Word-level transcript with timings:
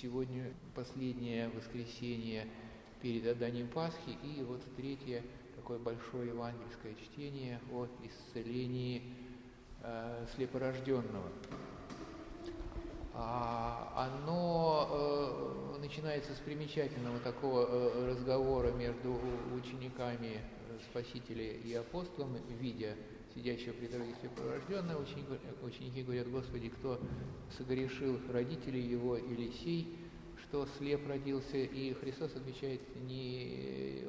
сегодня 0.00 0.52
последнее 0.74 1.48
воскресенье 1.50 2.46
перед 3.00 3.26
отданием 3.26 3.68
Пасхи, 3.68 4.16
и 4.22 4.42
вот 4.42 4.62
третье 4.76 5.22
такое 5.56 5.78
большое 5.78 6.28
евангельское 6.28 6.94
чтение 6.94 7.60
о 7.72 7.86
исцелении 8.02 9.02
э, 9.82 10.26
слепорожденного. 10.34 11.28
А, 13.14 13.92
оно 13.94 14.88
э, 14.90 15.78
начинается 15.80 16.34
с 16.34 16.38
примечательного 16.38 17.18
такого 17.20 17.66
э, 17.68 18.10
разговора 18.10 18.70
между 18.72 19.20
учениками 19.54 20.40
Спасителя 20.90 21.52
и 21.52 21.72
апостолом, 21.74 22.36
видя 22.60 22.96
сидящего 23.34 23.72
при 23.72 23.86
дороге 23.86 24.14
слепорожденного, 24.20 25.02
ученики, 25.02 25.26
ученики 25.62 26.02
говорят, 26.02 26.30
Господи, 26.30 26.68
кто 26.68 27.00
согрешил, 27.56 28.20
родители 28.30 28.78
его 28.78 29.16
или 29.16 29.50
сей, 29.50 29.96
что 30.42 30.66
слеп 30.78 31.06
родился, 31.08 31.56
и 31.56 31.94
Христос 31.94 32.36
отвечает, 32.36 32.80
не, 33.06 34.04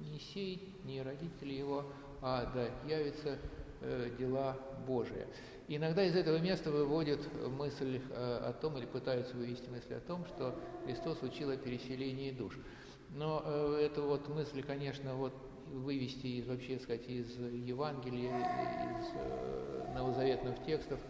не 0.00 0.18
сей, 0.32 0.74
не 0.84 1.02
родители 1.02 1.52
его, 1.52 1.84
а 2.22 2.50
да, 2.54 2.68
явится 2.88 3.38
э, 3.82 4.10
дела 4.18 4.56
Божия. 4.86 5.26
Иногда 5.68 6.04
из 6.04 6.14
этого 6.14 6.38
места 6.38 6.70
выводят 6.70 7.20
мысль 7.58 8.00
э, 8.10 8.36
о 8.36 8.52
том, 8.52 8.76
или 8.78 8.86
пытаются 8.86 9.36
вывести 9.36 9.68
мысль 9.68 9.94
о 9.94 10.00
том, 10.00 10.24
что 10.26 10.54
Христос 10.84 11.22
учил 11.22 11.50
о 11.50 11.56
переселении 11.56 12.30
душ. 12.30 12.58
Но 13.10 13.42
э, 13.44 13.86
эта 13.86 14.02
вот 14.02 14.28
мысль, 14.28 14.62
конечно, 14.62 15.14
вот 15.14 15.32
вывести 15.72 16.26
из 16.26 16.46
вообще, 16.46 16.78
сказать, 16.78 17.08
из 17.08 17.36
Евангелия, 17.38 18.38
из 19.00 19.08
э, 19.14 19.92
новозаветных 19.94 20.62
текстов 20.64 21.00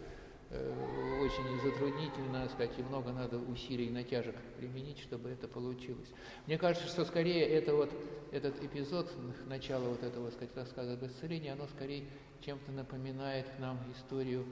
э, 0.49 1.21
очень 1.21 1.61
затруднительно, 1.61 2.47
сказать, 2.49 2.77
и 2.77 2.83
много 2.83 3.11
надо 3.11 3.37
усилий, 3.37 3.89
натяжек 3.89 4.35
применить, 4.57 4.99
чтобы 4.99 5.29
это 5.29 5.47
получилось. 5.47 6.11
Мне 6.47 6.57
кажется, 6.57 6.87
что 6.87 7.05
скорее 7.05 7.45
это 7.47 7.75
вот, 7.75 7.91
этот 8.31 8.61
эпизод, 8.63 9.11
начало 9.47 9.89
вот 9.89 10.03
этого, 10.03 10.29
сказать, 10.31 10.55
рассказа 10.55 10.93
об 10.93 11.05
исцелении, 11.05 11.49
оно 11.49 11.67
скорее 11.67 12.05
чем-то 12.41 12.71
напоминает 12.71 13.47
нам 13.59 13.79
историю 13.95 14.45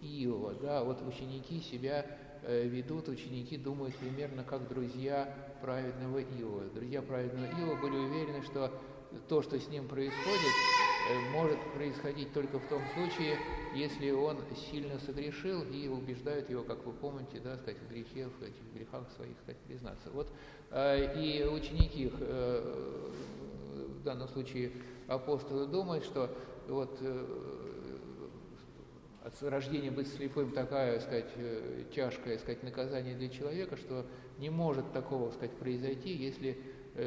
Иова. 0.00 0.54
Да, 0.54 0.84
вот 0.84 1.02
ученики 1.06 1.60
себя 1.60 2.06
э, 2.42 2.66
ведут, 2.66 3.08
ученики 3.08 3.56
думают 3.56 3.94
примерно 3.96 4.44
как 4.44 4.68
друзья 4.68 5.34
праведного 5.60 6.22
Иова. 6.22 6.64
Друзья 6.74 7.02
праведного 7.02 7.46
Иова 7.46 7.80
были 7.80 7.96
уверены, 7.96 8.42
что 8.42 8.72
то, 9.28 9.42
что 9.42 9.58
с 9.58 9.68
ним 9.68 9.88
происходит, 9.88 10.52
э, 11.10 11.30
может 11.32 11.58
происходить 11.74 12.32
только 12.32 12.58
в 12.58 12.68
том 12.68 12.82
случае, 12.94 13.36
если 13.74 14.10
он 14.10 14.38
сильно 14.70 14.98
согрешил 14.98 15.62
и 15.62 15.88
убеждают 15.88 16.48
его, 16.50 16.62
как 16.62 16.84
вы 16.84 16.92
помните, 16.92 17.40
да, 17.42 17.56
сказать, 17.56 17.78
в 17.78 17.88
грехе, 17.88 18.28
в 18.28 18.42
этих 18.42 18.62
грехах 18.74 19.10
своих, 19.16 19.36
сказать, 19.42 19.58
признаться. 19.66 20.10
Вот 20.10 20.28
э, 20.70 21.20
и 21.20 21.44
ученики 21.44 22.04
их, 22.04 22.14
э, 22.20 23.10
в 24.00 24.02
данном 24.02 24.28
случае 24.28 24.72
апостолы, 25.08 25.66
думают, 25.66 26.04
что 26.04 26.34
вот 26.68 26.98
от 29.24 29.42
рождения 29.42 29.90
быть 29.90 30.08
слепым 30.08 30.52
такая, 30.52 31.00
сказать, 31.00 31.28
тяжкое, 31.94 32.38
сказать, 32.38 32.62
наказание 32.62 33.14
для 33.14 33.28
человека, 33.28 33.76
что 33.76 34.06
не 34.38 34.48
может 34.48 34.92
такого, 34.92 35.30
сказать, 35.32 35.52
произойти, 35.56 36.12
если 36.12 36.58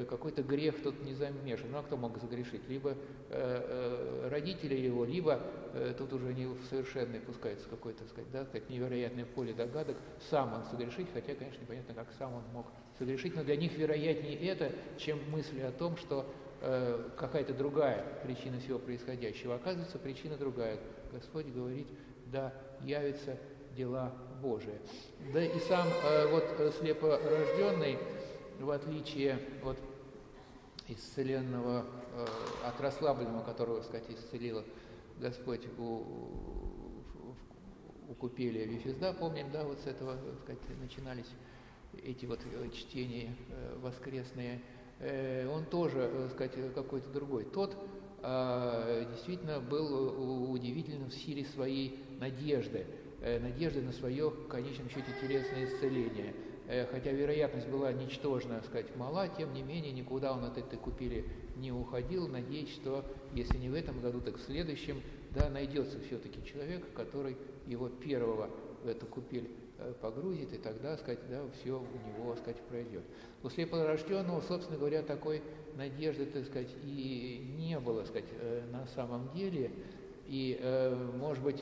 какой-то 0.10 0.44
грех 0.44 0.82
тут 0.82 1.04
не 1.04 1.14
замешан. 1.14 1.72
Ну 1.72 1.78
а 1.80 1.84
кто 1.84 1.98
мог 1.98 2.18
загрешить? 2.20 2.68
Либо 2.68 2.92
э, 2.92 2.96
э, 3.30 4.30
родители 4.30 4.76
его, 4.76 5.06
либо 5.06 5.40
э, 5.74 5.94
тут 5.98 6.14
уже 6.14 6.34
не 6.34 6.46
в 6.46 6.64
совершенный 6.66 7.20
пускается 7.20 7.68
какой-то, 7.70 8.06
сказать, 8.06 8.32
да, 8.32 8.46
сказать, 8.46 8.70
невероятное 8.70 9.26
поле 9.26 9.54
догадок, 9.54 9.98
сам 10.30 10.54
он 10.54 10.64
согрешить, 10.66 11.08
хотя, 11.14 11.36
конечно, 11.36 11.62
непонятно, 11.62 11.94
как 11.94 12.08
сам 12.18 12.34
он 12.34 12.44
мог 12.54 12.68
согрешить, 12.98 13.36
но 13.36 13.44
для 13.44 13.56
них 13.56 13.78
вероятнее 13.78 14.36
это, 14.48 14.72
чем 14.98 15.20
мысли 15.30 15.62
о 15.62 15.72
том, 15.72 15.98
что 15.98 16.26
э, 16.62 17.10
какая-то 17.18 17.54
другая 17.54 18.06
причина 18.24 18.60
всего 18.60 18.80
происходящего. 18.80 19.56
Оказывается, 19.56 20.00
причина 20.00 20.38
другая. 20.38 20.80
Господь 21.12 21.48
говорит, 21.48 21.88
да, 22.28 22.54
явятся 22.82 23.38
дела 23.76 24.14
Божии. 24.42 24.80
Да 25.34 25.44
и 25.44 25.60
сам 25.60 25.88
э, 25.88 26.28
вот 26.28 26.44
э, 26.60 26.72
слепорожденный, 26.80 27.98
в 28.60 28.70
отличие 28.70 29.40
от 29.64 29.78
исцеленного, 30.88 31.86
э, 32.16 32.26
от 32.68 32.80
расслабленного, 32.82 33.44
которого, 33.44 33.82
сказать, 33.82 34.10
исцелил 34.10 34.64
Господь 35.20 35.62
у, 35.78 36.04
у 38.10 38.14
купели 38.16 38.66
Вифизда, 38.66 39.14
помним, 39.14 39.52
да, 39.52 39.64
вот 39.64 39.80
с 39.80 39.88
этого, 39.88 40.18
сказать, 40.44 40.62
начинались 40.82 41.30
эти 42.04 42.26
вот 42.26 42.40
э, 42.46 42.70
чтения 42.70 43.36
э, 43.50 43.78
воскресные, 43.82 44.62
он 45.52 45.66
тоже, 45.66 46.10
так 46.14 46.32
сказать, 46.32 46.74
какой-то 46.76 47.10
другой. 47.10 47.44
Тот 47.44 47.76
действительно 48.22 49.60
был 49.60 50.50
удивительным 50.50 51.10
в 51.10 51.14
силе 51.14 51.44
своей 51.44 52.02
надежды, 52.22 52.86
надежды 53.20 53.82
на 53.82 53.92
свое, 53.92 54.30
в 54.30 54.48
конечном 54.48 54.90
счете, 54.90 55.08
телесное 55.20 55.66
исцеление– 55.66 56.34
хотя 56.92 57.12
вероятность 57.12 57.68
была 57.68 57.92
ничтожная, 57.92 58.62
сказать, 58.62 58.96
мала, 58.96 59.28
тем 59.28 59.54
не 59.54 59.62
менее 59.62 59.92
никуда 59.92 60.34
он 60.34 60.46
от 60.46 60.58
этой 60.58 60.78
купели 60.80 61.26
не 61.56 61.72
уходил, 61.72 62.28
надеясь, 62.28 62.74
что 62.74 63.06
если 63.34 63.58
не 63.58 63.70
в 63.70 63.74
этом 63.74 64.00
году, 64.02 64.22
так 64.22 64.38
в 64.38 64.42
следующем, 64.42 65.02
да, 65.32 65.50
найдется 65.50 66.00
все-таки 66.08 66.44
человек, 66.46 66.84
который 66.94 67.38
его 67.68 67.90
первого 67.90 68.50
в 68.84 68.88
эту 68.88 69.06
купель 69.06 69.50
э, 69.78 69.94
погрузит, 70.02 70.54
и 70.54 70.58
тогда, 70.58 70.98
сказать, 70.98 71.20
да, 71.30 71.42
все 71.60 71.80
у 71.80 72.20
него, 72.20 72.36
сказать, 72.36 72.62
пройдет. 72.70 73.04
У 73.44 73.50
слепорожденного, 73.50 74.42
собственно 74.42 74.78
говоря, 74.78 75.02
такой 75.02 75.42
надежды, 75.76 76.26
так 76.26 76.46
сказать, 76.46 76.70
и 76.84 77.56
не 77.58 77.80
было, 77.80 78.04
сказать, 78.06 78.30
э, 78.40 78.64
на 78.72 78.88
самом 78.88 79.32
деле, 79.34 79.72
и, 80.28 80.58
может 81.18 81.44
быть, 81.44 81.62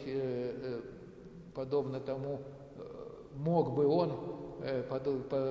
подобно 1.55 1.99
тому, 1.99 2.41
мог 3.33 3.73
бы 3.73 3.87
он 3.87 4.11
Э, 4.11 4.50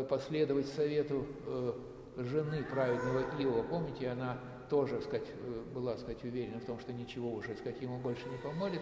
последовать 0.09 0.67
совету 0.69 1.27
э, 1.47 1.73
жены 2.17 2.65
праведного 2.65 3.21
Иова. 3.39 3.63
Помните, 3.65 4.09
она 4.09 4.39
тоже, 4.69 5.01
сказать, 5.01 5.27
э, 5.29 5.63
была, 5.75 5.97
сказать, 5.97 6.23
уверена 6.23 6.61
в 6.61 6.65
том, 6.65 6.79
что 6.79 6.93
ничего 6.93 7.33
уже, 7.33 7.57
сказать, 7.57 7.81
ему 7.83 7.99
больше 7.99 8.29
не 8.29 8.37
поможет, 8.39 8.81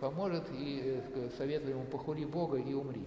поможет 0.00 0.44
и 0.52 1.00
советовала 1.36 1.74
ему 1.74 1.84
похули 1.84 2.24
Бога 2.24 2.58
и 2.58 2.72
умри. 2.74 3.06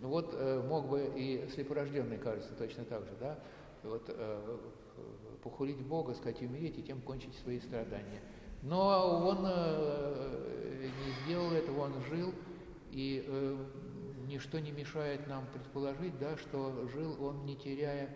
Вот 0.00 0.36
мог 0.66 0.88
бы 0.88 1.10
и 1.16 1.48
слепорожденный, 1.54 2.18
кажется, 2.18 2.52
точно 2.54 2.84
так 2.84 3.04
же, 3.04 3.12
да, 3.18 3.38
вот 3.82 4.08
похулить 5.42 5.80
Бога, 5.80 6.14
сказать, 6.14 6.42
умереть 6.42 6.78
и 6.78 6.82
тем 6.82 7.00
кончить 7.00 7.34
свои 7.36 7.60
страдания. 7.60 8.20
Но 8.62 9.28
он 9.28 9.42
не 9.42 11.12
сделал 11.24 11.52
этого, 11.52 11.80
он 11.82 11.92
жил, 12.10 12.32
и 12.90 13.56
ничто 14.28 14.58
не 14.58 14.70
мешает 14.70 15.26
нам 15.26 15.46
предположить, 15.46 16.18
да, 16.18 16.36
что 16.36 16.86
жил 16.88 17.22
он, 17.24 17.44
не 17.44 17.56
теряя 17.56 18.14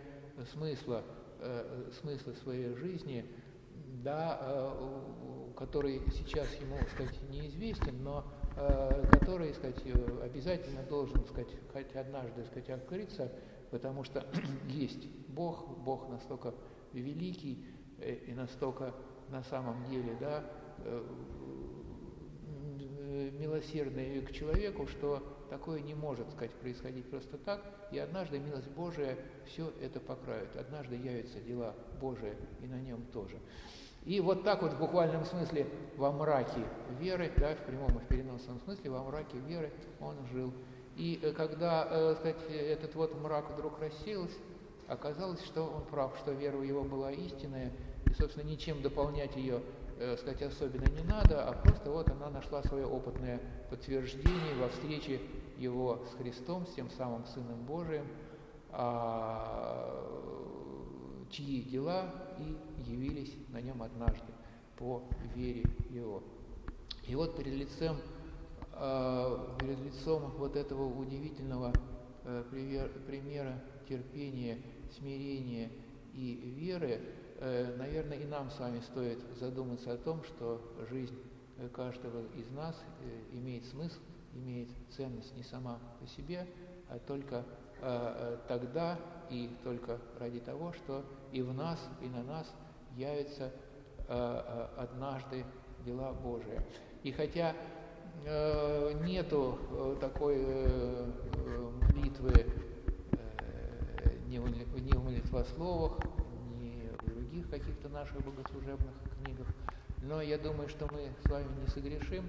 смысла, 0.51 1.03
э, 1.39 1.91
смысла 1.99 2.33
своей 2.33 2.73
жизни, 2.75 3.25
да, 4.03 4.39
э, 4.41 5.51
который 5.57 6.01
сейчас 6.11 6.53
ему, 6.55 6.77
сказать, 6.93 7.17
неизвестен, 7.29 8.03
но 8.03 8.25
э, 8.55 9.05
который, 9.11 9.53
сказать, 9.53 9.83
обязательно 10.21 10.83
должен, 10.83 11.25
сказать, 11.25 11.49
хоть 11.71 11.95
однажды, 11.95 12.45
сказать, 12.45 12.69
открыться, 12.69 13.31
потому 13.71 14.03
что 14.03 14.25
есть 14.67 15.07
Бог, 15.27 15.77
Бог 15.79 16.09
настолько 16.09 16.53
великий 16.93 17.65
э, 17.99 18.15
и 18.27 18.33
настолько 18.33 18.93
на 19.29 19.43
самом 19.43 19.83
деле, 19.89 20.15
да, 20.19 20.43
милосердный 23.13 24.21
к 24.21 24.31
человеку, 24.31 24.87
что 24.87 25.21
Такое 25.53 25.81
не 25.81 25.93
может, 25.93 26.31
сказать, 26.31 26.49
происходить 26.53 27.07
просто 27.11 27.37
так, 27.37 27.61
и 27.91 27.99
однажды 27.99 28.39
милость 28.39 28.69
Божия 28.69 29.15
все 29.45 29.71
это 29.83 29.99
покроет. 29.99 30.55
Однажды 30.55 30.95
явятся 30.95 31.39
дела 31.41 31.75
Божии 32.01 32.33
и 32.59 32.65
на 32.65 32.81
нем 32.81 33.03
тоже. 33.13 33.37
И 34.03 34.19
вот 34.19 34.43
так 34.43 34.63
вот 34.63 34.73
в 34.73 34.79
буквальном 34.79 35.25
смысле 35.25 35.67
во 35.95 36.11
мраке 36.11 36.65
веры, 36.99 37.31
да, 37.37 37.53
в 37.53 37.59
прямом 37.67 37.95
и 37.99 37.99
в 37.99 38.07
переносном 38.07 38.59
смысле, 38.61 38.89
во 38.89 39.03
мраке 39.03 39.37
веры 39.47 39.71
он 39.99 40.15
жил. 40.31 40.51
И 40.97 41.19
э, 41.21 41.33
когда, 41.33 41.87
э, 41.87 42.15
сказать, 42.15 42.49
этот 42.49 42.95
вот 42.95 43.13
мрак 43.21 43.51
вдруг 43.51 43.79
рассеялся, 43.79 44.33
оказалось, 44.87 45.43
что 45.43 45.67
он 45.67 45.85
прав, 45.85 46.17
что 46.17 46.31
вера 46.31 46.59
его 46.63 46.83
была 46.83 47.11
истинная, 47.11 47.71
и, 48.07 48.13
собственно, 48.15 48.49
ничем 48.49 48.81
дополнять 48.81 49.35
ее 49.35 49.61
э, 49.99 50.17
сказать, 50.17 50.41
особенно 50.41 50.89
не 50.89 51.03
надо, 51.03 51.47
а 51.47 51.53
просто 51.53 51.91
вот 51.91 52.09
она 52.09 52.29
нашла 52.29 52.63
свое 52.63 52.85
опытное 52.85 53.39
подтверждение 53.69 54.55
во 54.59 54.69
встрече 54.69 55.19
его 55.57 56.03
с 56.11 56.17
Христом, 56.17 56.65
с 56.65 56.73
тем 56.73 56.89
самым 56.89 57.25
Сыном 57.25 57.63
Божиим, 57.65 58.05
а, 58.71 59.89
чьи 61.29 61.61
дела 61.63 62.13
и 62.39 62.57
явились 62.89 63.33
на 63.49 63.61
нем 63.61 63.81
однажды 63.83 64.33
по 64.77 65.03
вере 65.35 65.63
его. 65.89 66.23
И 67.07 67.15
вот 67.15 67.37
перед 67.37 67.53
лицом, 67.53 67.97
а, 68.73 69.55
перед 69.59 69.79
лицом 69.79 70.31
вот 70.37 70.55
этого 70.55 70.85
удивительного 70.85 71.73
примера 73.05 73.61
терпения, 73.87 74.57
смирения 74.97 75.69
и 76.13 76.53
веры, 76.57 77.01
наверное, 77.39 78.17
и 78.17 78.25
нам 78.25 78.49
с 78.49 78.59
вами 78.59 78.79
стоит 78.81 79.19
задуматься 79.39 79.93
о 79.93 79.97
том, 79.97 80.23
что 80.23 80.61
жизнь 80.89 81.17
каждого 81.73 82.25
из 82.35 82.49
нас 82.51 82.75
имеет 83.31 83.65
смысл, 83.65 83.99
имеет 84.33 84.69
ценность 84.89 85.35
не 85.35 85.43
сама 85.43 85.79
по 85.99 86.07
себе, 86.07 86.47
а 86.89 86.99
только 86.99 87.43
тогда 88.47 88.99
и 89.29 89.49
только 89.63 89.99
ради 90.19 90.39
того, 90.39 90.73
что 90.73 91.03
и 91.31 91.41
в 91.41 91.53
нас, 91.53 91.79
и 92.01 92.07
на 92.07 92.23
нас 92.23 92.53
явится 92.95 93.51
однажды 94.77 95.45
дела 95.85 96.13
Божии. 96.13 96.59
И 97.03 97.11
хотя 97.11 97.53
э, 98.25 98.93
нету 99.05 99.59
э, 99.71 99.95
такой 99.99 100.37
э, 100.39 101.11
молитвы 101.81 102.45
э, 103.11 104.17
ни, 104.27 104.37
в, 104.37 105.03
молитвословах, 105.03 105.97
других 107.33 107.49
каких-то 107.49 107.89
наших 107.89 108.23
богослужебных 108.23 108.93
книгах, 109.17 109.47
но 110.03 110.21
я 110.21 110.37
думаю, 110.37 110.69
что 110.69 110.87
мы 110.91 111.09
с 111.25 111.29
вами 111.31 111.47
не 111.61 111.67
согрешим, 111.67 112.25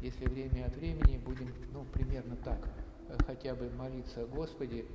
если 0.00 0.24
время 0.26 0.64
от 0.64 0.74
времени 0.74 1.18
будем, 1.18 1.52
ну, 1.72 1.84
примерно 1.92 2.36
так, 2.36 2.58
хотя 3.26 3.54
бы 3.54 3.68
молиться 3.70 4.24
Господи 4.26 4.86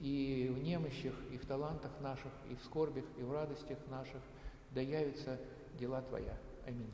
и 0.00 0.52
в 0.52 0.62
немощах, 0.62 1.14
и 1.30 1.38
в 1.38 1.46
талантах 1.46 1.92
наших, 2.00 2.32
и 2.50 2.56
в 2.56 2.64
скорбях, 2.64 3.04
и 3.18 3.22
в 3.22 3.32
радостях 3.32 3.78
наших, 3.88 4.20
да 4.72 4.80
явятся 4.80 5.38
дела 5.78 6.02
Твоя. 6.02 6.36
Аминь. 6.66 6.90